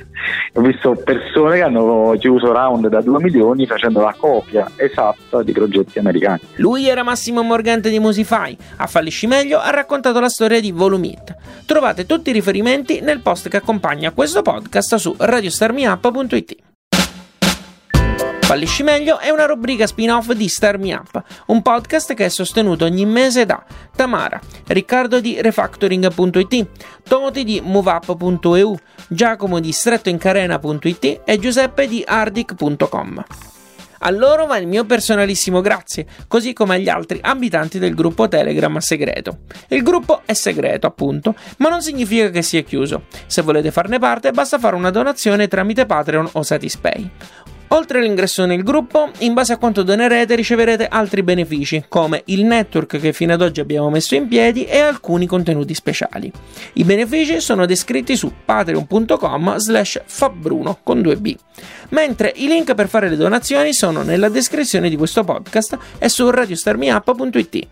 Ho 0.54 0.62
visto 0.62 0.96
persone 1.04 1.56
che 1.56 1.62
hanno 1.62 2.16
chiuso 2.20 2.52
round 2.52 2.88
da 2.88 3.02
2 3.02 3.22
milioni 3.22 3.66
facendo 3.66 4.02
la 4.02 4.16
copia 4.18 4.72
esatta 4.76 5.44
di 5.44 5.52
progetti 5.52 6.00
americani. 6.00 6.40
Lui 6.56 6.88
era 6.88 7.04
Massimo 7.04 7.42
Morgante 7.42 7.90
di 7.90 8.00
Musify. 8.00 8.56
A 8.78 8.88
Fallisci 8.88 9.28
Meglio 9.28 9.60
ha 9.60 9.70
raccontato 9.70 10.20
la 10.20 10.30
storia 10.30 10.60
di 10.60 10.72
Volumit. 10.72 11.36
Trovate 11.66 12.06
tutti 12.06 12.30
i 12.30 12.34
riferimenti 12.34 13.02
nel 13.02 13.22
post 13.22 13.50
che 13.50 13.58
accompagna 13.58 14.12
questo 14.12 14.42
podcast 14.42 14.96
su 14.96 15.16
radiostarmiup.it. 15.18 16.73
Fallisci 18.54 18.84
meglio 18.84 19.18
è 19.18 19.32
una 19.32 19.48
rubrica 19.48 19.88
spin-off 19.88 20.32
di 20.34 20.48
Star 20.48 20.78
Me 20.78 20.94
Up, 20.94 21.24
un 21.48 21.64
podcast 21.64 22.14
che 22.14 22.26
è 22.26 22.30
sostenuto 22.30 22.86
ogni 22.86 23.04
mese 23.04 23.48
da 23.48 23.66
Tamara, 23.96 24.40
Riccardo 24.68 25.20
di 25.20 25.42
Refactoring.it, 25.42 26.68
Tomoti 27.02 27.44
di 27.44 27.60
MoveUp.eu, 27.66 28.78
Giacomo 29.08 29.60
di 29.60 29.72
StrettoIncarena.it 29.72 31.22
e 31.26 31.40
Giuseppe 31.40 31.88
di 31.88 32.04
Ardic.com. 32.06 33.26
A 34.06 34.12
loro 34.12 34.46
va 34.46 34.58
il 34.58 34.68
mio 34.68 34.86
personalissimo 34.86 35.62
grazie, 35.62 36.06
così 36.28 36.54
come 36.54 36.76
agli 36.76 36.90
altri 36.90 37.20
abitanti 37.24 37.80
del 37.80 37.96
gruppo 37.96 38.28
Telegram 38.28 38.78
segreto. 38.78 39.40
Il 39.70 39.82
gruppo 39.82 40.22
è 40.26 40.34
segreto, 40.34 40.86
appunto, 40.86 41.34
ma 41.58 41.70
non 41.70 41.82
significa 41.82 42.30
che 42.30 42.44
sia 42.44 42.62
chiuso. 42.62 43.06
Se 43.26 43.42
volete 43.42 43.72
farne 43.72 43.98
parte, 43.98 44.32
basta 44.32 44.60
fare 44.60 44.76
una 44.76 44.92
donazione 44.92 45.48
tramite 45.48 45.88
Patreon 45.88 46.30
o 46.34 46.44
Satispay. 46.44 47.12
Oltre 47.74 47.98
all'ingresso 47.98 48.46
nel 48.46 48.62
gruppo, 48.62 49.10
in 49.20 49.34
base 49.34 49.54
a 49.54 49.58
quanto 49.58 49.82
donerete 49.82 50.36
riceverete 50.36 50.86
altri 50.86 51.24
benefici, 51.24 51.84
come 51.90 52.22
il 52.26 52.46
network 52.46 53.00
che 53.00 53.14
fino 53.14 53.34
ad 53.34 53.42
oggi 53.42 53.62
abbiamo 53.62 53.90
messo 53.90 54.14
in 54.14 54.28
piedi 54.28 54.66
e 54.66 54.80
alcuni 54.80 55.26
contenuti 55.26 55.74
speciali. 55.74 56.32
I 56.74 56.84
benefici 56.84 57.42
sono 57.42 57.66
descritti 57.66 58.16
su 58.16 58.32
patreon.com 58.46 59.58
slash 59.58 60.02
fabbruno 60.06 60.82
con 60.84 61.00
2b, 61.00 61.36
mentre 61.90 62.32
i 62.36 62.46
link 62.46 62.76
per 62.76 62.88
fare 62.88 63.10
le 63.10 63.16
donazioni 63.16 63.74
sono 63.74 64.04
nella 64.04 64.30
descrizione 64.30 64.88
di 64.88 64.96
questo 64.96 65.24
podcast 65.24 65.76
e 65.98 66.10
su 66.10 66.30
radiostarmiup.it. 66.30 67.68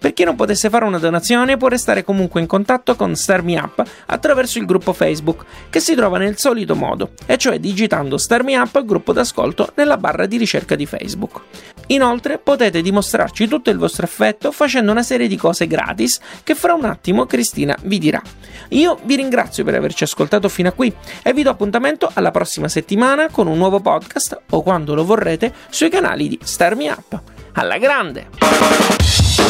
Per 0.00 0.14
chi 0.14 0.24
non 0.24 0.34
potesse 0.34 0.70
fare 0.70 0.86
una 0.86 0.98
donazione 0.98 1.58
può 1.58 1.68
restare 1.68 2.04
comunque 2.04 2.40
in 2.40 2.46
contatto 2.46 2.96
con 2.96 3.14
Star 3.16 3.42
Me 3.42 3.58
Up 3.58 3.82
attraverso 4.06 4.58
il 4.58 4.64
gruppo 4.64 4.94
Facebook, 4.94 5.44
che 5.68 5.78
si 5.78 5.94
trova 5.94 6.16
nel 6.16 6.38
solito 6.38 6.74
modo, 6.74 7.10
e 7.26 7.36
cioè 7.36 7.60
digitando 7.60 8.16
Star 8.16 8.42
Me 8.42 8.56
Up 8.56 8.82
gruppo 8.82 9.12
d'ascolto 9.12 9.72
nella 9.74 9.98
barra 9.98 10.24
di 10.24 10.38
ricerca 10.38 10.74
di 10.74 10.86
Facebook. 10.86 11.42
Inoltre 11.88 12.38
potete 12.38 12.80
dimostrarci 12.80 13.46
tutto 13.46 13.68
il 13.68 13.76
vostro 13.76 14.06
affetto 14.06 14.52
facendo 14.52 14.90
una 14.90 15.02
serie 15.02 15.28
di 15.28 15.36
cose 15.36 15.66
gratis 15.66 16.18
che 16.44 16.54
fra 16.54 16.72
un 16.72 16.84
attimo 16.86 17.26
Cristina 17.26 17.76
vi 17.82 17.98
dirà. 17.98 18.22
Io 18.68 18.98
vi 19.02 19.16
ringrazio 19.16 19.64
per 19.64 19.74
averci 19.74 20.04
ascoltato 20.04 20.48
fino 20.48 20.70
a 20.70 20.72
qui 20.72 20.94
e 21.22 21.34
vi 21.34 21.42
do 21.42 21.50
appuntamento 21.50 22.10
alla 22.14 22.30
prossima 22.30 22.68
settimana 22.68 23.28
con 23.30 23.48
un 23.48 23.58
nuovo 23.58 23.80
podcast 23.80 24.40
o 24.50 24.62
quando 24.62 24.94
lo 24.94 25.04
vorrete 25.04 25.52
sui 25.68 25.90
canali 25.90 26.28
di 26.28 26.38
Star 26.42 26.74
Me 26.74 26.88
Up. 26.88 27.20
Alla 27.52 27.76
grande! 27.76 29.49